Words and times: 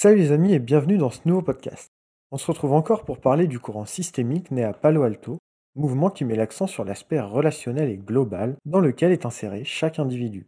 Salut 0.00 0.18
les 0.18 0.30
amis 0.30 0.52
et 0.52 0.60
bienvenue 0.60 0.96
dans 0.96 1.10
ce 1.10 1.22
nouveau 1.24 1.42
podcast. 1.42 1.90
On 2.30 2.36
se 2.38 2.46
retrouve 2.46 2.72
encore 2.72 3.04
pour 3.04 3.18
parler 3.18 3.48
du 3.48 3.58
courant 3.58 3.84
systémique 3.84 4.52
né 4.52 4.62
à 4.62 4.72
Palo 4.72 5.02
Alto, 5.02 5.38
mouvement 5.74 6.08
qui 6.08 6.24
met 6.24 6.36
l'accent 6.36 6.68
sur 6.68 6.84
l'aspect 6.84 7.18
relationnel 7.18 7.90
et 7.90 7.96
global 7.96 8.54
dans 8.64 8.78
lequel 8.78 9.10
est 9.10 9.26
inséré 9.26 9.64
chaque 9.64 9.98
individu. 9.98 10.46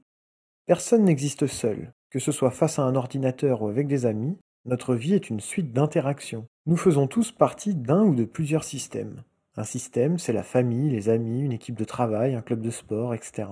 Personne 0.66 1.02
n'existe 1.02 1.48
seul, 1.48 1.92
que 2.10 2.20
ce 2.20 2.30
soit 2.30 2.52
face 2.52 2.78
à 2.78 2.82
un 2.82 2.95
ordinateur 2.95 3.62
ou 3.62 3.66
avec 3.66 3.88
des 3.88 4.06
amis, 4.06 4.38
notre 4.66 4.95
vie 4.95 5.14
est 5.14 5.30
une 5.30 5.41
suite 5.41 5.73
d'interactions. 5.73 6.46
Nous 6.66 6.77
faisons 6.77 7.09
tous 7.09 7.32
partie 7.32 7.74
d'un 7.74 8.05
ou 8.05 8.14
de 8.14 8.27
plusieurs 8.27 8.62
systèmes. 8.62 9.24
Un 9.56 9.64
système, 9.64 10.20
c'est 10.20 10.32
la 10.32 10.45
famille, 10.45 10.91
les 10.91 11.09
amis, 11.09 11.42
une 11.42 11.52
équipe 11.52 11.77
de 11.77 11.84
travail, 11.84 12.37
un 12.37 12.42
club 12.42 12.60
de 12.60 12.70
sport, 12.70 13.14
etc. 13.14 13.48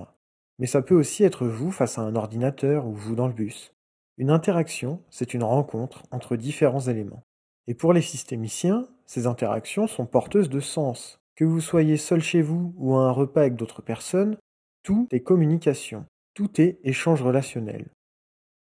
Mais 0.59 0.65
ça 0.65 0.81
peut 0.81 0.95
aussi 0.95 1.25
être 1.25 1.45
vous 1.45 1.71
face 1.71 1.97
à 1.97 2.03
un 2.03 2.15
ordinateur 2.15 2.87
ou 2.87 2.93
vous 2.93 3.15
dans 3.15 3.27
le 3.27 3.33
bus. 3.33 3.73
Une 4.19 4.31
interaction, 4.31 5.01
c'est 5.09 5.33
une 5.33 5.43
rencontre 5.43 6.03
entre 6.11 6.35
différents 6.35 6.81
éléments. 6.81 7.23
Et 7.67 7.73
pour 7.73 7.93
les 7.93 8.01
systémiciens, 8.01 8.85
ces 9.05 9.27
interactions 9.27 9.87
sont 9.87 10.05
porteuses 10.05 10.49
de 10.49 10.59
sens. 10.59 11.21
Que 11.37 11.45
vous 11.45 11.61
soyez 11.61 11.95
seul 11.95 12.19
chez 12.19 12.41
vous 12.41 12.73
ou 12.75 12.95
à 12.95 13.03
un 13.03 13.11
repas 13.11 13.39
avec 13.39 13.55
d'autres 13.55 13.81
personnes, 13.81 14.35
tout 14.83 15.07
est 15.11 15.21
communication, 15.21 16.05
tout 16.33 16.59
est 16.59 16.79
échange 16.83 17.21
relationnel. 17.21 17.85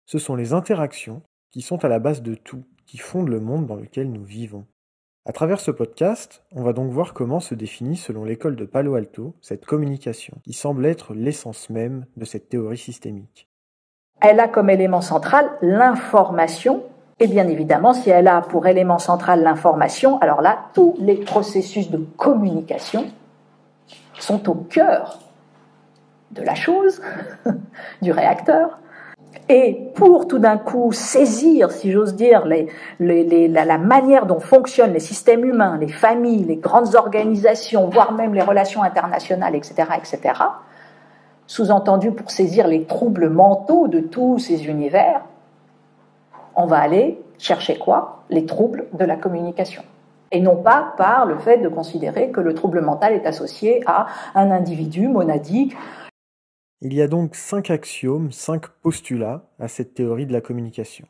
Ce 0.05 0.19
sont 0.19 0.35
les 0.35 0.51
interactions 0.51 1.21
qui 1.51 1.61
sont 1.61 1.85
à 1.85 1.87
la 1.87 1.99
base 1.99 2.21
de 2.21 2.35
tout, 2.35 2.65
qui 2.85 2.97
fondent 2.97 3.29
le 3.29 3.39
monde 3.39 3.65
dans 3.65 3.77
lequel 3.77 4.11
nous 4.11 4.25
vivons. 4.25 4.65
À 5.23 5.31
travers 5.31 5.61
ce 5.61 5.71
podcast, 5.71 6.43
on 6.51 6.63
va 6.63 6.73
donc 6.73 6.91
voir 6.91 7.13
comment 7.13 7.39
se 7.39 7.55
définit 7.55 7.95
selon 7.95 8.25
l'école 8.25 8.57
de 8.57 8.65
Palo 8.65 8.95
Alto 8.95 9.37
cette 9.39 9.65
communication, 9.65 10.37
qui 10.43 10.51
semble 10.51 10.85
être 10.85 11.13
l'essence 11.13 11.69
même 11.69 12.07
de 12.17 12.25
cette 12.25 12.49
théorie 12.49 12.77
systémique. 12.77 13.47
Elle 14.27 14.39
a 14.39 14.47
comme 14.47 14.71
élément 14.71 15.01
central 15.01 15.51
l'information. 15.61 16.81
Et 17.19 17.27
bien 17.27 17.47
évidemment, 17.47 17.93
si 17.93 18.09
elle 18.09 18.27
a 18.27 18.41
pour 18.41 18.65
élément 18.65 18.97
central 18.97 19.43
l'information, 19.43 20.17
alors 20.19 20.41
là, 20.41 20.57
tous 20.73 20.95
les 20.97 21.13
processus 21.13 21.91
de 21.91 21.97
communication 22.17 23.05
sont 24.19 24.49
au 24.49 24.55
cœur 24.55 25.19
de 26.31 26.41
la 26.41 26.55
chose, 26.55 27.03
du 28.01 28.11
réacteur. 28.11 28.79
Et 29.47 29.91
pour 29.93 30.27
tout 30.27 30.39
d'un 30.39 30.57
coup 30.57 30.91
saisir, 30.91 31.69
si 31.69 31.91
j'ose 31.91 32.15
dire, 32.15 32.47
la, 32.47 33.63
la, 33.63 33.77
manière 33.77 34.25
dont 34.25 34.39
fonctionnent 34.39 34.93
les 34.93 34.99
systèmes 34.99 35.45
humains, 35.45 35.77
les 35.77 35.87
familles, 35.87 36.45
les 36.45 36.55
grandes 36.55 36.95
organisations, 36.95 37.87
voire 37.89 38.11
même 38.13 38.33
les 38.33 38.41
relations 38.41 38.81
internationales, 38.81 39.55
etc., 39.55 39.87
etc., 39.95 40.33
sous-entendu 41.47 42.11
pour 42.11 42.31
saisir 42.31 42.67
les 42.67 42.85
troubles 42.85 43.29
mentaux 43.29 43.87
de 43.87 43.99
tous 43.99 44.39
ces 44.39 44.65
univers, 44.65 45.23
on 46.55 46.65
va 46.65 46.79
aller 46.79 47.21
chercher 47.37 47.77
quoi? 47.77 48.23
Les 48.29 48.45
troubles 48.45 48.87
de 48.93 49.05
la 49.05 49.17
communication. 49.17 49.83
Et 50.31 50.41
non 50.41 50.61
pas 50.61 50.93
par 50.97 51.25
le 51.25 51.37
fait 51.37 51.59
de 51.59 51.69
considérer 51.69 52.31
que 52.31 52.41
le 52.41 52.53
trouble 52.53 52.81
mental 52.81 53.13
est 53.13 53.27
associé 53.27 53.83
à 53.85 54.07
un 54.33 54.51
individu 54.51 55.07
monadique. 55.07 55.75
Il 56.81 56.93
y 56.93 57.01
a 57.01 57.07
donc 57.07 57.35
cinq 57.35 57.69
axiomes, 57.69 58.31
cinq 58.31 58.67
postulats 58.67 59.43
à 59.59 59.67
cette 59.67 59.93
théorie 59.93 60.25
de 60.25 60.33
la 60.33 60.41
communication. 60.41 61.07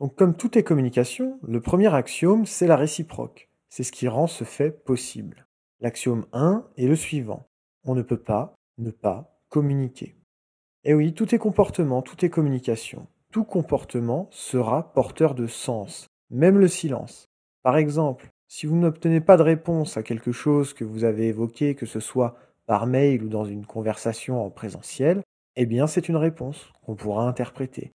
Donc 0.00 0.14
comme 0.14 0.34
tout 0.34 0.58
est 0.58 0.62
communication, 0.62 1.38
le 1.42 1.60
premier 1.60 1.92
axiome, 1.94 2.44
c'est 2.44 2.66
la 2.66 2.76
réciproque. 2.76 3.48
C'est 3.68 3.82
ce 3.82 3.92
qui 3.92 4.08
rend 4.08 4.26
ce 4.26 4.44
fait 4.44 4.70
possible. 4.70 5.46
L'axiome 5.80 6.26
1 6.32 6.64
est 6.76 6.86
le 6.86 6.96
suivant. 6.96 7.46
On 7.84 7.94
ne 7.94 8.02
peut 8.02 8.18
pas, 8.18 8.54
ne 8.78 8.90
pas 8.90 9.38
communiquer. 9.48 10.16
Et 10.84 10.90
eh 10.90 10.94
oui, 10.94 11.14
tout 11.14 11.34
est 11.34 11.38
comportement, 11.38 12.02
tout 12.02 12.24
est 12.24 12.30
communication. 12.30 13.06
Tout 13.32 13.44
comportement 13.44 14.28
sera 14.30 14.92
porteur 14.92 15.34
de 15.34 15.46
sens, 15.46 16.06
même 16.30 16.58
le 16.58 16.68
silence. 16.68 17.26
Par 17.62 17.76
exemple, 17.76 18.28
si 18.48 18.66
vous 18.66 18.76
n'obtenez 18.76 19.20
pas 19.20 19.36
de 19.36 19.42
réponse 19.42 19.96
à 19.96 20.02
quelque 20.02 20.30
chose 20.30 20.72
que 20.72 20.84
vous 20.84 21.02
avez 21.02 21.26
évoqué, 21.26 21.74
que 21.74 21.86
ce 21.86 21.98
soit 21.98 22.36
par 22.66 22.86
mail 22.86 23.24
ou 23.24 23.28
dans 23.28 23.44
une 23.44 23.66
conversation 23.66 24.44
en 24.44 24.50
présentiel, 24.50 25.22
eh 25.56 25.66
bien 25.66 25.86
c'est 25.86 26.08
une 26.08 26.16
réponse 26.16 26.72
qu'on 26.82 26.94
pourra 26.94 27.26
interpréter. 27.26 27.92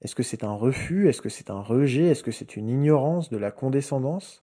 Est-ce 0.00 0.14
que 0.14 0.22
c'est 0.22 0.44
un 0.44 0.54
refus? 0.54 1.08
Est-ce 1.08 1.22
que 1.22 1.28
c'est 1.28 1.50
un 1.50 1.60
rejet? 1.60 2.06
Est-ce 2.06 2.24
que 2.24 2.32
c'est 2.32 2.56
une 2.56 2.68
ignorance 2.68 3.28
de 3.28 3.36
la 3.36 3.50
condescendance? 3.50 4.42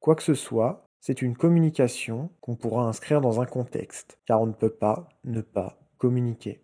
Quoi 0.00 0.16
que 0.16 0.22
ce 0.22 0.34
soit, 0.34 0.84
c'est 1.00 1.22
une 1.22 1.36
communication 1.36 2.30
qu'on 2.40 2.56
pourra 2.56 2.84
inscrire 2.86 3.20
dans 3.20 3.40
un 3.40 3.46
contexte, 3.46 4.18
car 4.26 4.40
on 4.40 4.46
ne 4.46 4.52
peut 4.52 4.70
pas 4.70 5.08
ne 5.24 5.40
pas 5.40 5.78
communiquer. 5.98 6.62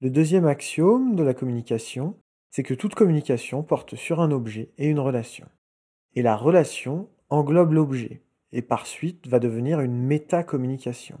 Le 0.00 0.10
deuxième 0.10 0.46
axiome 0.46 1.14
de 1.14 1.22
la 1.22 1.34
communication, 1.34 2.16
c'est 2.50 2.62
que 2.62 2.74
toute 2.74 2.94
communication 2.94 3.62
porte 3.62 3.96
sur 3.96 4.20
un 4.20 4.30
objet 4.30 4.72
et 4.78 4.88
une 4.88 4.98
relation. 4.98 5.46
Et 6.14 6.22
la 6.22 6.36
relation 6.36 7.08
englobe 7.30 7.72
l'objet, 7.72 8.22
et 8.52 8.62
par 8.62 8.86
suite 8.86 9.26
va 9.28 9.38
devenir 9.38 9.80
une 9.80 9.96
métacommunication. 9.96 11.18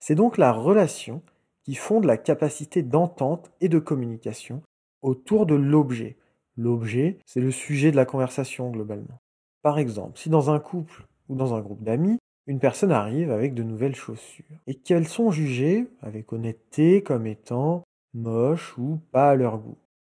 C'est 0.00 0.14
donc 0.14 0.38
la 0.38 0.52
relation 0.52 1.22
qui 1.64 1.74
fonde 1.74 2.04
la 2.04 2.16
capacité 2.16 2.82
d'entente 2.82 3.50
et 3.60 3.68
de 3.68 3.78
communication 3.78 4.62
autour 5.02 5.46
de 5.46 5.54
l'objet. 5.54 6.16
L'objet, 6.56 7.18
c'est 7.26 7.40
le 7.40 7.50
sujet 7.50 7.90
de 7.90 7.96
la 7.96 8.04
conversation 8.04 8.70
globalement. 8.70 9.20
Par 9.62 9.78
exemple, 9.78 10.18
si 10.18 10.30
dans 10.30 10.50
un 10.50 10.60
couple, 10.60 11.06
ou 11.28 11.34
dans 11.34 11.54
un 11.54 11.60
groupe 11.60 11.82
d'amis, 11.82 12.18
une 12.46 12.60
personne 12.60 12.92
arrive 12.92 13.30
avec 13.30 13.54
de 13.54 13.62
nouvelles 13.62 13.96
chaussures 13.96 14.44
et 14.66 14.74
qu'elles 14.74 15.08
sont 15.08 15.30
jugées 15.30 15.88
avec 16.00 16.32
honnêteté 16.32 17.02
comme 17.02 17.26
étant 17.26 17.82
moches 18.14 18.78
ou 18.78 19.00
pas 19.10 19.30
à 19.30 19.34
leur 19.34 19.58
goût. 19.58 19.78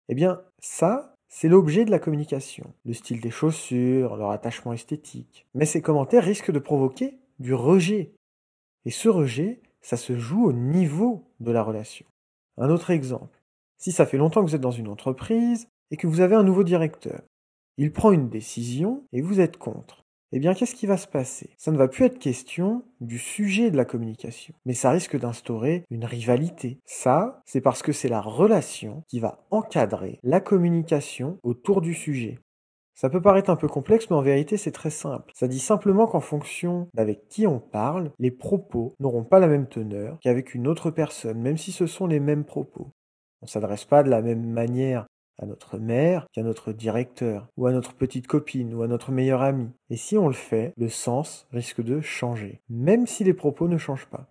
Eh 0.09 0.15
bien, 0.15 0.41
ça, 0.59 1.15
c'est 1.29 1.49
l'objet 1.49 1.85
de 1.85 1.91
la 1.91 1.99
communication, 1.99 2.73
le 2.85 2.95
style 2.95 3.21
des 3.21 3.31
chaussures, 3.31 4.17
leur 4.17 4.31
attachement 4.31 4.73
esthétique. 4.73 5.47
Mais 5.55 5.67
ces 5.67 5.83
commentaires 5.83 6.25
risquent 6.25 6.51
de 6.51 6.59
provoquer 6.59 7.19
du 7.39 7.55
rejet. 7.55 8.13
Et 8.85 8.91
ce 8.91 9.09
rejet, 9.09 9.61
ça 9.81 9.97
se 9.97 10.17
joue 10.17 10.47
au 10.47 10.53
niveau 10.53 11.25
de 11.41 11.53
la 11.53 11.63
relation. 11.63 12.07
Un 12.59 12.71
autre 12.71 12.91
exemple. 12.91 13.43
Si 13.79 13.93
ça 13.93 14.07
fait 14.07 14.17
longtemps 14.17 14.43
que 14.43 14.49
vous 14.49 14.57
êtes 14.57 14.61
dans 14.61 14.71
une 14.71 14.89
entreprise 14.89 15.69
et 15.91 15.97
que 15.97 16.07
vous 16.07 16.21
avez 16.21 16.35
un 16.35 16.43
nouveau 16.43 16.65
directeur, 16.65 17.23
il 17.77 17.93
prend 17.93 18.11
une 18.11 18.29
décision 18.29 19.05
et 19.13 19.21
vous 19.21 19.41
êtes 19.41 19.59
contre 19.59 20.06
eh 20.37 20.39
bien 20.39 20.53
qu'est-ce 20.53 20.75
qui 20.75 20.85
va 20.85 20.99
se 20.99 21.07
passer? 21.07 21.49
Ça 21.57 21.73
ne 21.73 21.79
va 21.79 21.89
plus 21.89 22.05
être 22.05 22.19
question 22.19 22.85
du 23.01 23.19
sujet 23.19 23.71
de 23.71 23.77
la 23.79 23.87
communication, 23.87 24.55
mais 24.67 24.75
ça 24.75 24.91
risque 24.91 25.19
d'instaurer 25.19 25.85
une 25.89 26.05
rivalité. 26.05 26.79
Ça, 26.85 27.41
c'est 27.47 27.63
parce 27.63 27.81
que 27.81 27.93
c'est 27.93 28.11
la 28.11 28.21
relation 28.21 29.03
qui 29.09 29.19
va 29.19 29.39
encadrer 29.51 30.21
la 30.23 30.43
communication 30.43 31.39
autour 31.43 31.81
du 31.81 31.95
sujet. 31.95 32.39
Ça 32.93 33.09
peut 33.09 33.23
paraître 33.23 33.49
un 33.49 33.57
peu 33.57 33.67
complexe, 33.67 34.11
mais 34.11 34.17
en 34.17 34.21
vérité 34.21 34.59
c'est 34.59 34.73
très 34.73 34.91
simple. 34.91 35.33
Ça 35.35 35.49
dit 35.49 35.59
simplement 35.59 36.07
qu'en 36.07 36.21
fonction 36.21 36.89
d'avec 36.93 37.29
qui 37.29 37.47
on 37.47 37.59
parle, 37.59 38.13
les 38.19 38.31
propos 38.31 38.95
n'auront 39.01 39.25
pas 39.25 39.39
la 39.39 39.49
même 39.49 39.69
teneur 39.69 40.19
qu'avec 40.21 40.55
une 40.55 40.69
autre 40.69 40.91
personne, 40.91 41.41
même 41.41 41.57
si 41.57 41.73
ce 41.73 41.87
sont 41.87 42.07
les 42.07 42.21
mêmes 42.21 42.45
propos. 42.45 42.91
On 43.41 43.47
ne 43.47 43.51
s'adresse 43.51 43.87
pas 43.87 44.03
de 44.03 44.11
la 44.11 44.21
même 44.21 44.45
manière 44.45 45.07
à 45.39 45.47
notre 45.47 45.79
mère 45.79 46.27
qu'à 46.33 46.43
notre 46.43 46.73
directeur, 46.73 47.49
ou 47.57 47.67
à 47.67 47.73
notre 47.73 47.95
petite 47.95 48.27
copine, 48.27 48.75
ou 48.75 48.83
à 48.83 48.89
notre 48.89 49.13
meilleur 49.13 49.43
ami. 49.43 49.71
Et 49.91 49.97
si 49.97 50.17
on 50.17 50.29
le 50.29 50.35
fait, 50.35 50.73
le 50.77 50.89
sens 50.89 51.47
risque 51.53 51.83
de 51.83 52.01
changer, 52.01 52.61
même 52.69 53.07
si 53.07 53.25
les 53.25 53.35
propos 53.35 53.69
ne 53.69 53.79
changent 53.79 54.07
pas. 54.07 54.29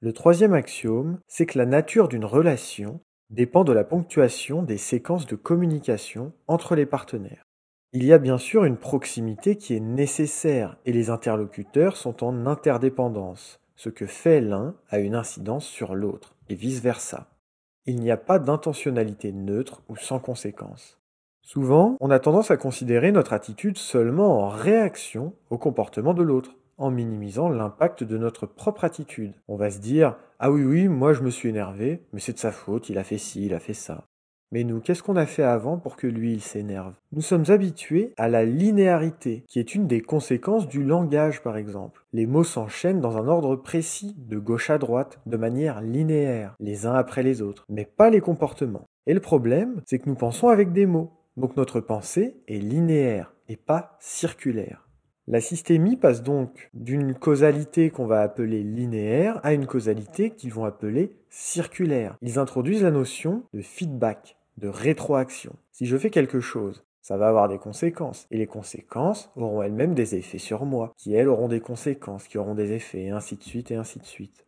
Le 0.00 0.12
troisième 0.12 0.54
axiome, 0.54 1.20
c'est 1.28 1.46
que 1.46 1.58
la 1.58 1.66
nature 1.66 2.08
d'une 2.08 2.24
relation 2.24 3.00
dépend 3.28 3.64
de 3.64 3.72
la 3.72 3.84
ponctuation 3.84 4.62
des 4.62 4.78
séquences 4.78 5.26
de 5.26 5.36
communication 5.36 6.32
entre 6.48 6.74
les 6.74 6.86
partenaires. 6.86 7.44
Il 7.92 8.04
y 8.04 8.12
a 8.12 8.18
bien 8.18 8.38
sûr 8.38 8.64
une 8.64 8.76
proximité 8.76 9.56
qui 9.56 9.74
est 9.74 9.80
nécessaire 9.80 10.78
et 10.84 10.92
les 10.92 11.10
interlocuteurs 11.10 11.96
sont 11.96 12.24
en 12.24 12.46
interdépendance. 12.46 13.60
Ce 13.74 13.88
que 13.88 14.06
fait 14.06 14.40
l'un 14.40 14.74
a 14.90 14.98
une 14.98 15.14
incidence 15.14 15.66
sur 15.66 15.94
l'autre 15.94 16.36
et 16.48 16.54
vice-versa. 16.54 17.28
Il 17.86 17.96
n'y 17.96 18.10
a 18.10 18.16
pas 18.16 18.38
d'intentionnalité 18.38 19.32
neutre 19.32 19.82
ou 19.88 19.96
sans 19.96 20.18
conséquence. 20.18 20.98
Souvent, 21.42 21.96
on 22.00 22.10
a 22.10 22.18
tendance 22.18 22.50
à 22.50 22.56
considérer 22.56 23.10
notre 23.10 23.32
attitude 23.32 23.78
seulement 23.78 24.44
en 24.44 24.48
réaction 24.48 25.34
au 25.48 25.58
comportement 25.58 26.14
de 26.14 26.22
l'autre, 26.22 26.56
en 26.76 26.90
minimisant 26.90 27.48
l'impact 27.48 28.04
de 28.04 28.18
notre 28.18 28.46
propre 28.46 28.84
attitude. 28.84 29.34
On 29.48 29.56
va 29.56 29.70
se 29.70 29.78
dire 29.78 30.16
Ah 30.38 30.50
oui, 30.50 30.62
oui, 30.62 30.88
moi 30.88 31.12
je 31.12 31.22
me 31.22 31.30
suis 31.30 31.48
énervé, 31.48 32.02
mais 32.12 32.20
c'est 32.20 32.34
de 32.34 32.38
sa 32.38 32.52
faute, 32.52 32.88
il 32.88 32.98
a 32.98 33.04
fait 33.04 33.18
ci, 33.18 33.46
il 33.46 33.54
a 33.54 33.60
fait 33.60 33.74
ça. 33.74 34.04
Mais 34.52 34.64
nous, 34.64 34.80
qu'est-ce 34.80 35.04
qu'on 35.04 35.14
a 35.14 35.26
fait 35.26 35.44
avant 35.44 35.78
pour 35.78 35.96
que 35.96 36.08
lui, 36.08 36.32
il 36.32 36.40
s'énerve? 36.40 36.94
Nous 37.12 37.20
sommes 37.20 37.44
habitués 37.48 38.12
à 38.16 38.28
la 38.28 38.44
linéarité, 38.44 39.44
qui 39.46 39.60
est 39.60 39.76
une 39.76 39.86
des 39.86 40.00
conséquences 40.00 40.66
du 40.66 40.82
langage, 40.82 41.40
par 41.40 41.56
exemple. 41.56 42.04
Les 42.12 42.26
mots 42.26 42.42
s'enchaînent 42.42 43.00
dans 43.00 43.16
un 43.16 43.28
ordre 43.28 43.54
précis, 43.54 44.16
de 44.18 44.38
gauche 44.38 44.70
à 44.70 44.78
droite, 44.78 45.20
de 45.26 45.36
manière 45.36 45.80
linéaire, 45.80 46.56
les 46.58 46.84
uns 46.84 46.94
après 46.94 47.22
les 47.22 47.42
autres, 47.42 47.64
mais 47.68 47.84
pas 47.84 48.10
les 48.10 48.20
comportements. 48.20 48.88
Et 49.06 49.14
le 49.14 49.20
problème, 49.20 49.82
c'est 49.86 50.00
que 50.00 50.08
nous 50.08 50.16
pensons 50.16 50.48
avec 50.48 50.72
des 50.72 50.86
mots. 50.86 51.12
Donc 51.36 51.56
notre 51.56 51.80
pensée 51.80 52.36
est 52.48 52.58
linéaire 52.58 53.32
et 53.48 53.56
pas 53.56 53.96
circulaire. 54.00 54.88
La 55.28 55.40
systémie 55.40 55.96
passe 55.96 56.24
donc 56.24 56.70
d'une 56.74 57.14
causalité 57.14 57.90
qu'on 57.90 58.06
va 58.06 58.20
appeler 58.20 58.64
linéaire 58.64 59.38
à 59.44 59.52
une 59.52 59.66
causalité 59.66 60.30
qu'ils 60.30 60.52
vont 60.52 60.64
appeler 60.64 61.14
circulaire. 61.28 62.16
Ils 62.20 62.40
introduisent 62.40 62.82
la 62.82 62.90
notion 62.90 63.44
de 63.54 63.62
feedback 63.62 64.36
de 64.60 64.68
rétroaction. 64.68 65.56
Si 65.72 65.86
je 65.86 65.96
fais 65.96 66.10
quelque 66.10 66.40
chose, 66.40 66.84
ça 67.00 67.16
va 67.16 67.28
avoir 67.28 67.48
des 67.48 67.58
conséquences. 67.58 68.26
Et 68.30 68.38
les 68.38 68.46
conséquences 68.46 69.30
auront 69.34 69.62
elles-mêmes 69.62 69.94
des 69.94 70.14
effets 70.14 70.38
sur 70.38 70.64
moi, 70.64 70.92
qui 70.96 71.14
elles 71.14 71.28
auront 71.28 71.48
des 71.48 71.60
conséquences, 71.60 72.28
qui 72.28 72.38
auront 72.38 72.54
des 72.54 72.72
effets, 72.72 73.04
et 73.04 73.10
ainsi 73.10 73.36
de 73.36 73.42
suite, 73.42 73.70
et 73.70 73.76
ainsi 73.76 73.98
de 73.98 74.04
suite. 74.04 74.46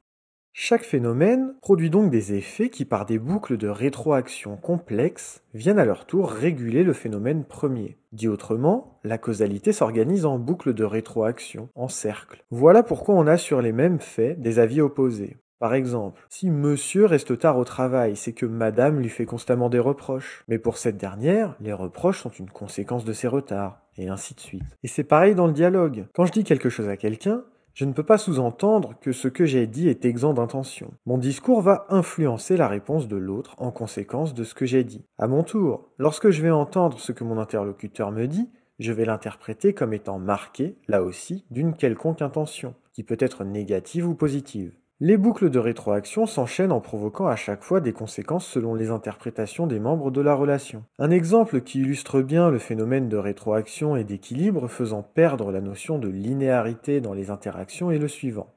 Chaque 0.55 0.85
phénomène 0.85 1.55
produit 1.63 1.89
donc 1.89 2.11
des 2.11 2.35
effets 2.35 2.69
qui, 2.69 2.85
par 2.85 3.07
des 3.07 3.19
boucles 3.19 3.57
de 3.57 3.69
rétroaction 3.69 4.59
complexes, 4.59 5.43
viennent 5.55 5.79
à 5.79 5.87
leur 5.87 6.05
tour 6.05 6.31
réguler 6.31 6.85
le 6.85 6.93
phénomène 6.93 7.45
premier. 7.45 7.97
Dit 8.13 8.29
autrement, 8.29 9.01
la 9.03 9.17
causalité 9.17 9.73
s'organise 9.73 10.27
en 10.27 10.39
boucles 10.39 10.75
de 10.75 10.85
rétroaction, 10.85 11.71
en 11.75 11.89
cercle. 11.89 12.45
Voilà 12.51 12.83
pourquoi 12.83 13.15
on 13.15 13.27
a 13.27 13.39
sur 13.39 13.63
les 13.63 13.73
mêmes 13.73 13.99
faits 13.99 14.43
des 14.43 14.59
avis 14.59 14.83
opposés. 14.83 15.39
Par 15.63 15.75
exemple, 15.75 16.27
si 16.29 16.51
monsieur 16.51 17.07
reste 17.07 17.39
tard 17.39 17.57
au 17.57 17.63
travail, 17.63 18.17
c'est 18.17 18.33
que 18.33 18.47
madame 18.47 18.99
lui 18.99 19.09
fait 19.09 19.27
constamment 19.27 19.69
des 19.69 19.79
reproches. 19.79 20.43
Mais 20.49 20.59
pour 20.59 20.77
cette 20.77 20.97
dernière, 20.97 21.55
les 21.61 21.73
reproches 21.73 22.21
sont 22.21 22.31
une 22.31 22.51
conséquence 22.51 23.05
de 23.05 23.13
ses 23.13 23.29
retards, 23.29 23.81
et 23.97 24.09
ainsi 24.09 24.35
de 24.35 24.41
suite. 24.41 24.65
Et 24.83 24.89
c'est 24.89 25.05
pareil 25.05 25.37
dans 25.37 25.47
le 25.47 25.53
dialogue. 25.53 26.07
Quand 26.15 26.27
je 26.27 26.33
dis 26.33 26.43
quelque 26.43 26.69
chose 26.69 26.89
à 26.89 26.97
quelqu'un, 26.97 27.45
je 27.75 27.85
ne 27.85 27.93
peux 27.93 28.03
pas 28.03 28.19
sous-entendre 28.19 28.95
que 29.01 29.13
ce 29.13 29.29
que 29.29 29.45
j'ai 29.45 29.69
dit 29.69 29.89
est 29.89 30.05
exempt 30.05 30.35
d'intention. 30.35 30.95
Mon 31.07 31.17
discours 31.17 31.63
va 31.63 31.87
influencer 31.91 32.57
la 32.57 32.67
réponse 32.67 33.07
de 33.07 33.17
l'autre 33.17 33.55
en 33.59 33.71
conséquence 33.71 34.35
de 34.35 34.43
ce 34.43 34.55
que 34.55 34.67
j'ai 34.67 34.83
dit. 34.83 35.05
À 35.17 35.29
mon 35.29 35.45
tour, 35.45 35.93
lorsque 35.97 36.31
je 36.31 36.43
vais 36.43 36.51
entendre 36.51 36.99
ce 36.99 37.13
que 37.13 37.23
mon 37.23 37.39
interlocuteur 37.39 38.11
me 38.11 38.27
dit, 38.27 38.51
je 38.81 38.93
vais 38.93 39.05
l'interpréter 39.05 39.75
comme 39.75 39.95
étant 39.95 40.19
marqué, 40.19 40.77
là 40.89 41.05
aussi, 41.05 41.45
d'une 41.53 41.75
quelconque 41.75 42.21
intention, 42.21 42.75
qui 42.93 43.05
peut 43.05 43.17
être 43.21 43.45
négative 43.45 44.09
ou 44.09 44.17
positive. 44.17 44.73
Les 45.05 45.17
boucles 45.17 45.51
de 45.51 45.59
rétroaction 45.59 46.27
s'enchaînent 46.27 46.71
en 46.71 46.79
provoquant 46.79 47.27
à 47.27 47.35
chaque 47.35 47.65
fois 47.65 47.81
des 47.81 47.93
conséquences 47.93 48.47
selon 48.47 48.77
les 48.77 48.91
interprétations 48.91 49.67
des 49.67 49.81
membres 49.81 50.13
de 50.13 50.21
la 50.21 50.33
relation. 50.33 50.85
Un 51.01 51.11
exemple 51.11 51.61
qui 51.63 51.81
illustre 51.81 52.23
bien 52.23 52.53
le 52.53 52.61
phénomène 52.61 53.09
de 53.09 53.17
rétroaction 53.17 53.97
et 53.97 54.05
d'équilibre 54.05 54.69
faisant 54.69 55.03
perdre 55.03 55.51
la 55.51 55.61
notion 55.61 55.99
de 55.99 56.07
linéarité 56.07 57.01
dans 57.01 57.15
les 57.15 57.31
interactions 57.31 57.91
est 57.91 57.99
le 57.99 58.07
suivant. 58.07 58.55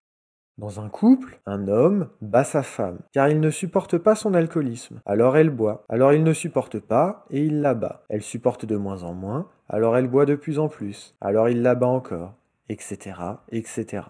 Dans 0.59 0.79
un 0.79 0.87
couple, 0.87 1.39
un 1.47 1.67
homme 1.67 2.09
bat 2.21 2.43
sa 2.43 2.61
femme, 2.61 2.99
car 3.11 3.27
il 3.27 3.39
ne 3.39 3.49
supporte 3.49 3.97
pas 3.97 4.13
son 4.13 4.35
alcoolisme. 4.35 5.01
Alors 5.07 5.37
elle 5.37 5.49
boit. 5.49 5.83
Alors 5.89 6.13
il 6.13 6.23
ne 6.23 6.33
supporte 6.33 6.77
pas, 6.77 7.25
et 7.31 7.41
il 7.43 7.61
la 7.61 7.73
bat. 7.73 8.03
Elle 8.07 8.21
supporte 8.21 8.67
de 8.67 8.75
moins 8.75 9.01
en 9.01 9.15
moins, 9.15 9.49
alors 9.67 9.97
elle 9.97 10.07
boit 10.07 10.27
de 10.27 10.35
plus 10.35 10.59
en 10.59 10.67
plus. 10.67 11.15
Alors 11.21 11.49
il 11.49 11.63
la 11.63 11.73
bat 11.73 11.87
encore, 11.87 12.35
etc., 12.69 13.15
etc. 13.49 14.03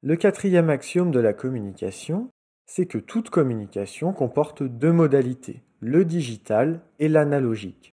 Le 0.00 0.14
quatrième 0.14 0.70
axiome 0.70 1.10
de 1.10 1.18
la 1.18 1.32
communication, 1.32 2.30
c'est 2.66 2.86
que 2.86 2.98
toute 2.98 3.30
communication 3.30 4.12
comporte 4.12 4.62
deux 4.62 4.92
modalités, 4.92 5.64
le 5.80 6.04
digital 6.04 6.82
et 7.00 7.08
l'analogique. 7.08 7.94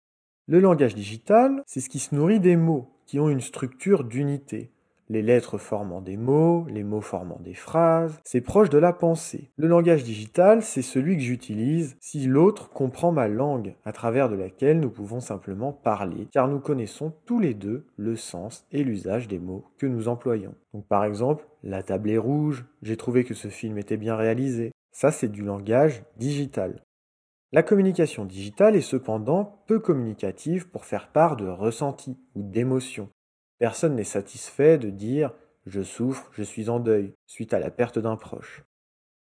Le 0.48 0.60
langage 0.60 0.96
digital, 0.96 1.62
c'est 1.68 1.80
ce 1.80 1.90
qui 1.90 2.00
se 2.00 2.16
nourrit 2.16 2.40
des 2.40 2.56
mots, 2.56 2.90
qui 3.06 3.20
ont 3.20 3.30
une 3.30 3.40
structure 3.40 4.04
d'unité 4.04 4.72
les 5.12 5.22
lettres 5.22 5.58
formant 5.58 6.00
des 6.00 6.16
mots, 6.16 6.66
les 6.70 6.86
mots 6.86 7.02
formant 7.02 7.38
des 7.42 7.54
phrases, 7.54 8.18
c'est 8.24 8.40
proche 8.40 8.70
de 8.70 8.78
la 8.78 8.94
pensée. 8.94 9.52
Le 9.58 9.68
langage 9.68 10.06
digital, 10.06 10.64
c'est 10.64 10.82
celui 10.82 11.18
que 11.18 11.22
j'utilise 11.22 11.98
si 12.00 12.28
l'autre 12.28 12.70
comprend 12.70 13.12
ma 13.12 13.28
langue, 13.28 13.76
à 13.84 13.92
travers 13.92 14.30
de 14.30 14.36
laquelle 14.36 14.80
nous 14.80 14.90
pouvons 14.90 15.20
simplement 15.20 15.74
parler, 15.74 16.30
car 16.32 16.48
nous 16.48 16.62
connaissons 16.62 17.14
tous 17.26 17.40
les 17.40 17.54
deux 17.54 17.86
le 17.98 18.16
sens 18.16 18.66
et 18.72 18.86
l'usage 18.86 19.28
des 19.28 19.40
mots 19.40 19.66
que 19.78 19.86
nous 19.86 20.08
employons. 20.08 20.56
Donc 20.74 20.88
par 20.88 21.04
exemple, 21.04 21.46
la 21.62 21.84
table 21.84 22.10
est 22.10 22.18
rouge, 22.18 22.66
j'ai 22.82 22.96
trouvé 22.96 23.26
que 23.26 23.34
ce 23.34 23.50
film 23.50 23.78
était 23.78 23.98
bien 23.98 24.16
réalisé. 24.16 24.72
Ça, 24.94 25.12
c'est 25.12 25.30
du 25.30 25.44
langage 25.44 26.04
digital. 26.16 26.82
La 27.52 27.64
communication 27.64 28.24
digitale 28.24 28.78
est 28.78 28.82
cependant 28.82 29.62
peu 29.68 29.80
communicative 29.80 30.70
pour 30.70 30.86
faire 30.86 31.10
part 31.10 31.36
de 31.36 31.50
ressentis 31.50 32.18
ou 32.34 32.44
d'émotions. 32.44 33.10
Personne 33.62 33.94
n'est 33.94 34.04
satisfait 34.04 34.80
de 34.80 34.90
dire 34.90 35.36
je 35.68 35.84
souffre, 35.84 36.32
je 36.34 36.42
suis 36.42 36.68
en 36.68 36.80
deuil, 36.80 37.14
suite 37.28 37.54
à 37.54 37.60
la 37.60 37.70
perte 37.70 38.00
d'un 38.00 38.16
proche. 38.16 38.64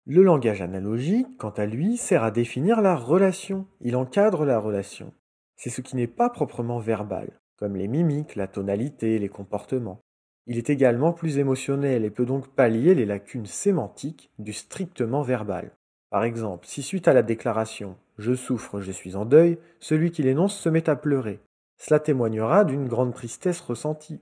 Le 0.07 0.23
langage 0.23 0.63
analogique, 0.63 1.37
quant 1.37 1.51
à 1.51 1.67
lui, 1.67 1.95
sert 1.95 2.23
à 2.23 2.31
définir 2.31 2.81
la 2.81 2.95
relation, 2.95 3.67
il 3.81 3.95
encadre 3.95 4.43
la 4.43 4.57
relation. 4.57 5.13
C'est 5.57 5.69
ce 5.69 5.81
qui 5.81 5.95
n'est 5.95 6.07
pas 6.07 6.31
proprement 6.31 6.79
verbal, 6.79 7.39
comme 7.57 7.75
les 7.75 7.87
mimiques, 7.87 8.35
la 8.35 8.47
tonalité, 8.47 9.19
les 9.19 9.29
comportements. 9.29 9.99
Il 10.47 10.57
est 10.57 10.71
également 10.71 11.13
plus 11.13 11.37
émotionnel 11.37 12.03
et 12.03 12.09
peut 12.09 12.25
donc 12.25 12.47
pallier 12.47 12.95
les 12.95 13.05
lacunes 13.05 13.45
sémantiques 13.45 14.31
du 14.39 14.53
strictement 14.53 15.21
verbal. 15.21 15.69
Par 16.09 16.23
exemple, 16.23 16.65
si 16.65 16.81
suite 16.81 17.07
à 17.07 17.13
la 17.13 17.21
déclaration 17.21 17.95
Je 18.17 18.33
souffre, 18.33 18.81
je 18.81 18.91
suis 18.91 19.15
en 19.15 19.25
deuil, 19.25 19.59
celui 19.79 20.09
qui 20.09 20.23
l'énonce 20.23 20.57
se 20.57 20.69
met 20.69 20.89
à 20.89 20.95
pleurer, 20.95 21.41
cela 21.77 21.99
témoignera 21.99 22.65
d'une 22.65 22.87
grande 22.87 23.13
tristesse 23.13 23.61
ressentie. 23.61 24.19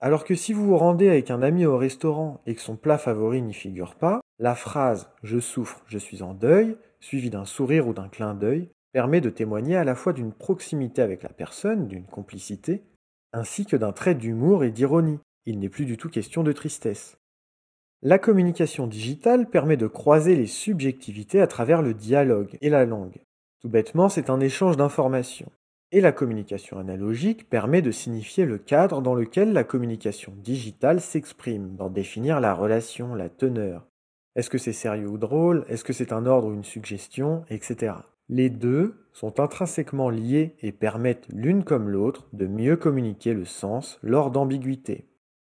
Alors 0.00 0.24
que 0.24 0.34
si 0.34 0.52
vous 0.52 0.64
vous 0.64 0.78
rendez 0.78 1.08
avec 1.08 1.30
un 1.30 1.42
ami 1.42 1.66
au 1.66 1.76
restaurant 1.76 2.40
et 2.46 2.54
que 2.54 2.62
son 2.62 2.76
plat 2.76 2.98
favori 2.98 3.42
n'y 3.42 3.52
figure 3.52 3.94
pas, 3.94 4.20
la 4.38 4.54
phrase 4.54 5.10
Je 5.22 5.38
souffre, 5.38 5.82
je 5.86 5.98
suis 5.98 6.22
en 6.22 6.32
deuil, 6.32 6.76
suivie 7.00 7.30
d'un 7.30 7.44
sourire 7.44 7.86
ou 7.86 7.92
d'un 7.92 8.08
clin 8.08 8.34
d'œil, 8.34 8.70
permet 8.92 9.20
de 9.20 9.30
témoigner 9.30 9.76
à 9.76 9.84
la 9.84 9.94
fois 9.94 10.12
d'une 10.12 10.32
proximité 10.32 11.02
avec 11.02 11.22
la 11.22 11.28
personne, 11.28 11.86
d'une 11.86 12.06
complicité, 12.06 12.82
ainsi 13.32 13.66
que 13.66 13.76
d'un 13.76 13.92
trait 13.92 14.14
d'humour 14.14 14.64
et 14.64 14.70
d'ironie. 14.70 15.20
Il 15.46 15.58
n'est 15.58 15.68
plus 15.68 15.84
du 15.84 15.96
tout 15.96 16.08
question 16.08 16.42
de 16.42 16.52
tristesse. 16.52 17.18
La 18.02 18.18
communication 18.18 18.86
digitale 18.86 19.48
permet 19.48 19.76
de 19.76 19.86
croiser 19.86 20.34
les 20.34 20.46
subjectivités 20.46 21.40
à 21.40 21.46
travers 21.46 21.82
le 21.82 21.92
dialogue 21.92 22.56
et 22.62 22.70
la 22.70 22.86
langue. 22.86 23.20
Tout 23.60 23.68
bêtement, 23.68 24.08
c'est 24.08 24.30
un 24.30 24.40
échange 24.40 24.78
d'informations. 24.78 25.52
Et 25.92 26.00
la 26.00 26.12
communication 26.12 26.78
analogique 26.78 27.50
permet 27.50 27.82
de 27.82 27.90
signifier 27.90 28.44
le 28.44 28.58
cadre 28.58 29.02
dans 29.02 29.14
lequel 29.14 29.52
la 29.52 29.64
communication 29.64 30.32
digitale 30.36 31.00
s'exprime, 31.00 31.74
d'en 31.74 31.90
définir 31.90 32.38
la 32.38 32.54
relation, 32.54 33.16
la 33.16 33.28
teneur. 33.28 33.88
Est-ce 34.36 34.50
que 34.50 34.58
c'est 34.58 34.72
sérieux 34.72 35.08
ou 35.08 35.18
drôle? 35.18 35.64
Est-ce 35.68 35.82
que 35.82 35.92
c'est 35.92 36.12
un 36.12 36.26
ordre 36.26 36.46
ou 36.46 36.54
une 36.54 36.62
suggestion? 36.62 37.44
Etc. 37.50 37.92
Les 38.28 38.50
deux 38.50 39.04
sont 39.12 39.40
intrinsèquement 39.40 40.10
liés 40.10 40.54
et 40.62 40.70
permettent 40.70 41.26
l'une 41.28 41.64
comme 41.64 41.88
l'autre 41.88 42.28
de 42.32 42.46
mieux 42.46 42.76
communiquer 42.76 43.34
le 43.34 43.44
sens 43.44 43.98
lors 44.04 44.30
d'ambiguïté. 44.30 45.08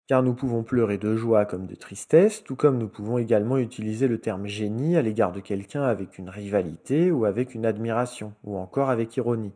Car 0.08 0.24
nous 0.24 0.34
pouvons 0.34 0.64
pleurer 0.64 0.98
de 0.98 1.16
joie 1.16 1.46
comme 1.46 1.68
de 1.68 1.76
tristesse, 1.76 2.44
tout 2.44 2.56
comme 2.56 2.80
nous 2.80 2.90
pouvons 2.90 3.20
également 3.20 3.60
utiliser 3.60 4.08
le 4.08 4.18
terme 4.18 4.48
génie 4.48 4.98
à 4.98 5.04
l'égard 5.04 5.32
de 5.32 5.40
quelqu'un 5.42 5.84
avec 5.84 6.18
une 6.18 6.30
rivalité 6.30 7.12
ou 7.12 7.26
avec 7.26 7.54
une 7.54 7.68
admiration, 7.68 8.34
ou 8.44 8.58
encore 8.58 8.90
avec 8.90 9.16
ironie. 9.16 9.54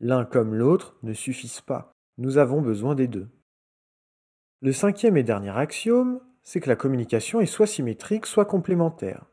L'un 0.00 0.24
comme 0.24 0.54
l'autre 0.54 0.96
ne 1.02 1.12
suffisent 1.12 1.60
pas. 1.60 1.92
Nous 2.18 2.38
avons 2.38 2.60
besoin 2.60 2.94
des 2.94 3.08
deux. 3.08 3.28
Le 4.60 4.72
cinquième 4.72 5.16
et 5.16 5.24
dernier 5.24 5.56
axiome, 5.56 6.20
c'est 6.42 6.60
que 6.60 6.68
la 6.68 6.76
communication 6.76 7.40
est 7.40 7.46
soit 7.46 7.66
symétrique, 7.66 8.26
soit 8.26 8.44
complémentaire. 8.44 9.26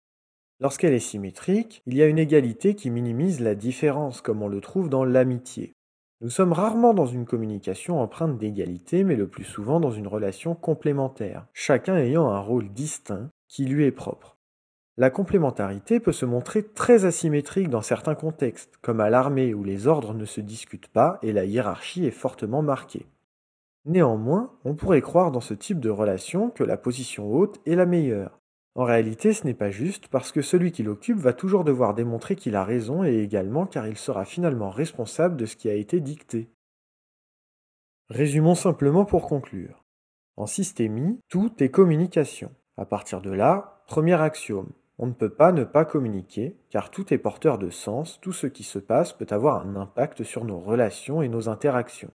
Lorsqu'elle 0.60 0.94
est 0.94 1.00
symétrique, 1.00 1.82
il 1.86 1.96
y 1.96 2.02
a 2.02 2.08
une 2.08 2.20
égalité 2.20 2.76
qui 2.76 2.90
minimise 2.90 3.42
la 3.42 3.56
différence, 3.56 4.22
comme 4.22 4.42
on 4.42 4.48
le 4.48 4.62
trouve 4.62 4.90
dans 4.90 5.04
l'amitié. 5.04 5.74
Nous 6.22 6.30
sommes 6.30 6.54
rarement 6.54 6.94
dans 6.94 7.06
une 7.06 7.26
communication 7.26 8.00
empreinte 8.02 8.38
d'égalité, 8.38 9.04
mais 9.04 9.16
le 9.16 9.28
plus 9.28 9.44
souvent 9.44 9.80
dans 9.80 9.92
une 9.92 10.08
relation 10.08 10.56
complémentaire, 10.56 11.46
chacun 11.54 11.98
ayant 11.98 12.30
un 12.30 12.40
rôle 12.40 12.72
distinct 12.72 13.30
qui 13.48 13.66
lui 13.66 13.86
est 13.86 13.92
propre. 13.92 14.35
La 14.98 15.10
complémentarité 15.10 16.00
peut 16.00 16.14
se 16.14 16.26
montrer 16.26 16.64
très 16.64 17.04
asymétrique 17.04 17.70
dans 17.70 17.82
certains 17.82 18.16
contextes, 18.16 18.78
comme 18.82 19.02
à 19.02 19.10
l'armée 19.10 19.54
où 19.54 19.66
les 19.66 19.88
ordres 19.88 20.14
ne 20.14 20.24
se 20.24 20.40
discutent 20.40 20.88
pas 20.88 21.20
et 21.22 21.34
la 21.34 21.44
hiérarchie 21.44 22.06
est 22.06 22.12
fortement 22.12 22.62
marquée. 22.62 23.06
Néanmoins, 23.84 24.54
on 24.64 24.74
pourrait 24.74 25.02
croire 25.02 25.32
dans 25.32 25.42
ce 25.42 25.54
type 25.54 25.82
de 25.82 25.90
relation 25.90 26.50
que 26.50 26.64
la 26.64 26.78
position 26.78 27.32
haute 27.32 27.60
est 27.66 27.76
la 27.76 27.86
meilleure. 27.86 28.40
En 28.74 28.86
réalité, 28.86 29.34
ce 29.34 29.46
n'est 29.46 29.54
pas 29.54 29.70
juste 29.70 30.08
parce 30.08 30.32
que 30.32 30.42
celui 30.42 30.72
qui 30.72 30.84
l'occupe 30.84 31.18
va 31.18 31.34
toujours 31.34 31.66
devoir 31.66 31.94
démontrer 31.94 32.38
qu'il 32.38 32.56
a 32.56 32.64
raison 32.64 33.04
et 33.04 33.20
également 33.20 33.66
car 33.66 33.88
il 33.88 33.98
sera 33.98 34.24
finalement 34.24 34.70
responsable 34.70 35.36
de 35.36 35.46
ce 35.46 35.58
qui 35.58 35.70
a 35.70 35.74
été 35.74 36.00
dicté. 36.00 36.50
Résumons 38.10 38.56
simplement 38.56 39.04
pour 39.04 39.28
conclure. 39.28 39.84
En 40.38 40.48
systémie, 40.48 41.20
tout 41.28 41.52
est 41.64 41.70
communication. 41.70 42.52
À 42.78 42.86
partir 42.86 43.22
de 43.22 43.32
là, 43.32 43.84
premier 43.88 44.20
axiome, 44.20 44.72
on 44.98 45.08
ne 45.08 45.14
peut 45.14 45.30
pas 45.30 45.52
ne 45.52 45.64
pas 45.64 45.86
communiquer, 45.86 46.56
car 46.70 46.90
tout 46.90 47.14
est 47.14 47.18
porteur 47.18 47.58
de 47.58 47.70
sens, 47.70 48.20
tout 48.22 48.32
ce 48.32 48.48
qui 48.48 48.64
se 48.64 48.80
passe 48.80 49.14
peut 49.14 49.28
avoir 49.30 49.66
un 49.66 49.76
impact 49.76 50.24
sur 50.24 50.46
nos 50.46 50.60
relations 50.60 51.22
et 51.22 51.28
nos 51.28 51.50
interactions. 51.50 52.12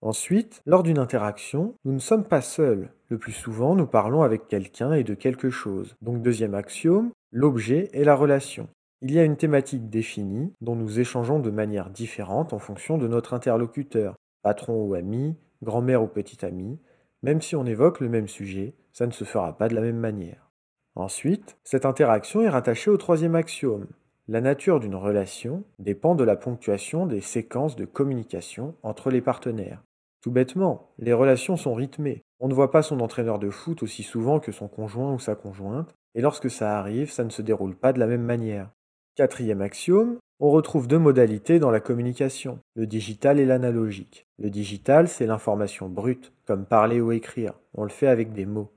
Ensuite, 0.00 0.60
lors 0.66 0.82
d'une 0.82 0.98
interaction, 0.98 1.74
nous 1.84 1.92
ne 1.92 1.98
sommes 1.98 2.24
pas 2.24 2.42
seuls. 2.42 2.92
Le 3.08 3.18
plus 3.18 3.32
souvent, 3.32 3.74
nous 3.74 3.86
parlons 3.86 4.22
avec 4.22 4.48
quelqu'un 4.48 4.92
et 4.92 5.02
de 5.02 5.14
quelque 5.14 5.50
chose. 5.50 5.96
Donc 6.02 6.20
deuxième 6.20 6.54
axiome, 6.54 7.10
l'objet 7.32 7.88
et 7.94 8.04
la 8.04 8.14
relation. 8.14 8.68
Il 9.00 9.12
y 9.12 9.18
a 9.18 9.24
une 9.24 9.36
thématique 9.36 9.88
définie 9.88 10.52
dont 10.60 10.76
nous 10.76 11.00
échangeons 11.00 11.40
de 11.40 11.50
manière 11.50 11.90
différente 11.90 12.52
en 12.52 12.58
fonction 12.58 12.98
de 12.98 13.08
notre 13.08 13.34
interlocuteur, 13.34 14.14
patron 14.42 14.84
ou 14.84 14.94
ami, 14.94 15.36
grand-mère 15.62 16.02
ou 16.02 16.06
petit 16.06 16.44
ami. 16.44 16.78
Même 17.22 17.40
si 17.40 17.56
on 17.56 17.64
évoque 17.64 18.00
le 18.00 18.08
même 18.10 18.28
sujet, 18.28 18.74
ça 18.92 19.06
ne 19.06 19.12
se 19.12 19.24
fera 19.24 19.56
pas 19.56 19.68
de 19.68 19.74
la 19.74 19.80
même 19.80 19.98
manière. 19.98 20.50
Ensuite, 20.96 21.56
cette 21.64 21.86
interaction 21.86 22.42
est 22.42 22.48
rattachée 22.48 22.90
au 22.90 22.96
troisième 22.96 23.34
axiome. 23.34 23.86
La 24.28 24.40
nature 24.40 24.80
d'une 24.80 24.94
relation 24.94 25.64
dépend 25.78 26.14
de 26.14 26.24
la 26.24 26.36
ponctuation 26.36 27.06
des 27.06 27.20
séquences 27.20 27.76
de 27.76 27.84
communication 27.84 28.74
entre 28.82 29.10
les 29.10 29.20
partenaires. 29.20 29.82
Tout 30.22 30.30
bêtement, 30.30 30.88
les 30.98 31.12
relations 31.12 31.56
sont 31.56 31.74
rythmées. 31.74 32.22
On 32.40 32.48
ne 32.48 32.54
voit 32.54 32.70
pas 32.70 32.82
son 32.82 33.00
entraîneur 33.00 33.38
de 33.38 33.50
foot 33.50 33.82
aussi 33.82 34.02
souvent 34.02 34.40
que 34.40 34.52
son 34.52 34.68
conjoint 34.68 35.12
ou 35.12 35.18
sa 35.18 35.34
conjointe, 35.34 35.94
et 36.14 36.22
lorsque 36.22 36.48
ça 36.48 36.78
arrive, 36.78 37.10
ça 37.10 37.24
ne 37.24 37.30
se 37.30 37.42
déroule 37.42 37.76
pas 37.76 37.92
de 37.92 37.98
la 37.98 38.06
même 38.06 38.22
manière. 38.22 38.70
Quatrième 39.16 39.60
axiome, 39.60 40.18
on 40.40 40.50
retrouve 40.50 40.88
deux 40.88 40.98
modalités 40.98 41.58
dans 41.58 41.70
la 41.70 41.80
communication, 41.80 42.58
le 42.74 42.86
digital 42.86 43.38
et 43.38 43.46
l'analogique. 43.46 44.26
Le 44.38 44.50
digital, 44.50 45.08
c'est 45.08 45.26
l'information 45.26 45.88
brute, 45.88 46.32
comme 46.46 46.66
parler 46.66 47.00
ou 47.00 47.12
écrire. 47.12 47.54
On 47.74 47.84
le 47.84 47.90
fait 47.90 48.08
avec 48.08 48.32
des 48.32 48.46
mots. 48.46 48.73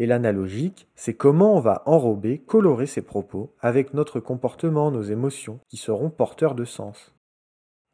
Et 0.00 0.06
l'analogique, 0.06 0.88
c'est 0.96 1.12
comment 1.12 1.54
on 1.54 1.60
va 1.60 1.82
enrober, 1.84 2.38
colorer 2.38 2.86
ses 2.86 3.02
propos 3.02 3.52
avec 3.60 3.92
notre 3.92 4.18
comportement, 4.18 4.90
nos 4.90 5.02
émotions, 5.02 5.60
qui 5.68 5.76
seront 5.76 6.08
porteurs 6.08 6.54
de 6.54 6.64
sens. 6.64 7.14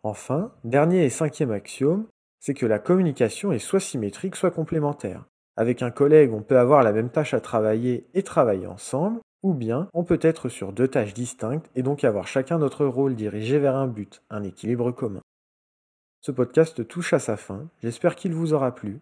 Enfin, 0.05 0.53
dernier 0.63 1.05
et 1.05 1.11
cinquième 1.11 1.51
axiome, 1.51 2.07
c'est 2.39 2.55
que 2.55 2.65
la 2.65 2.79
communication 2.79 3.51
est 3.51 3.59
soit 3.59 3.81
symétrique, 3.81 4.37
soit 4.37 4.53
complémentaire. 4.53 5.25
Avec 5.57 5.83
un 5.83 5.91
collègue, 5.91 6.33
on 6.33 6.43
peut 6.43 6.61
avoir 6.61 6.85
la 6.85 6.93
même 6.93 7.11
tâche 7.11 7.35
à 7.35 7.41
travailler 7.41 8.07
et 8.15 8.23
travailler 8.23 8.69
ensemble, 8.69 9.19
ou 9.43 9.53
bien 9.53 9.89
on 9.93 10.05
peut 10.05 10.21
être 10.23 10.49
sur 10.49 10.73
deux 10.73 10.87
tâches 10.87 11.13
distinctes 11.13 11.69
et 11.75 11.83
donc 11.83 12.05
avoir 12.05 12.29
chacun 12.29 12.59
notre 12.59 12.87
rôle 12.87 13.17
dirigé 13.17 13.59
vers 13.59 13.75
un 13.75 13.89
but, 13.89 14.23
un 14.31 14.45
équilibre 14.45 14.93
commun. 14.93 15.23
Ce 16.21 16.31
podcast 16.31 16.87
touche 16.87 17.13
à 17.13 17.19
sa 17.19 17.37
fin, 17.37 17.69
j'espère 17.83 18.15
qu'il 18.15 18.33
vous 18.33 18.53
aura 18.53 18.73
plu 18.73 19.01